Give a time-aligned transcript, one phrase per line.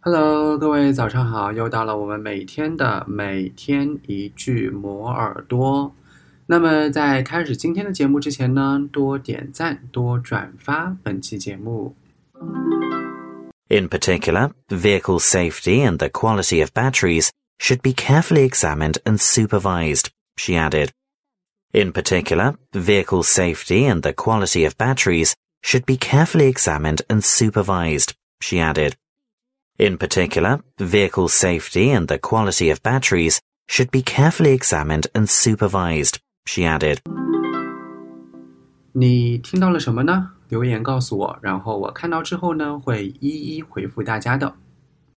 [0.00, 1.52] Hello，各位早上好！
[1.52, 5.92] 又到了我们每天的每天一句磨耳朵。
[6.46, 11.96] 那么在开始今天的节目之前呢，多点赞，多转发本期节目。
[13.68, 20.52] In particular, vehicle safety and the quality of batteries should be carefully examined and supervised, she
[20.52, 20.90] added.
[21.72, 25.32] In particular, vehicle safety and the quality of batteries
[25.62, 28.94] should be carefully examined and supervised, she added.
[29.78, 36.14] In particular, vehicle safety and the quality of batteries should be carefully examined and supervised,
[36.46, 36.98] she added.
[38.92, 40.30] 你听到了什么呢？
[40.48, 44.54] 留言告诉我，然后我看到之后呢，会一一回复大家的。